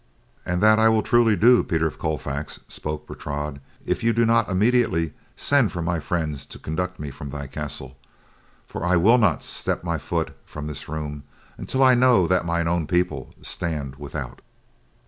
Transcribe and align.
"An' 0.47 0.61
that 0.61 0.79
I 0.79 0.89
will 0.89 1.03
truly 1.03 1.35
do, 1.35 1.63
Peter 1.63 1.85
of 1.85 1.99
Colfax," 1.99 2.59
spoke 2.67 3.05
Bertrade, 3.05 3.61
"if 3.85 4.03
you 4.03 4.13
do 4.13 4.25
not 4.25 4.49
immediately 4.49 5.13
send 5.35 5.71
for 5.71 5.83
my 5.83 5.99
friends 5.99 6.43
to 6.47 6.57
conduct 6.57 6.99
me 6.99 7.11
from 7.11 7.29
thy 7.29 7.45
castle, 7.45 7.99
for 8.65 8.83
I 8.83 8.95
will 8.95 9.19
not 9.19 9.43
step 9.43 9.83
my 9.83 9.99
foot 9.99 10.31
from 10.43 10.65
this 10.65 10.89
room 10.89 11.21
until 11.55 11.83
I 11.83 11.93
know 11.93 12.25
that 12.25 12.47
mine 12.47 12.67
own 12.67 12.87
people 12.87 13.35
stand 13.43 13.97
without." 13.97 14.41